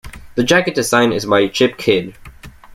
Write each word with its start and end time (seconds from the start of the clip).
The 0.33 0.43
jacket 0.43 0.73
design 0.73 1.11
is 1.13 1.27
by 1.27 1.47
Chip 1.49 1.77
Kidd. 1.77 2.15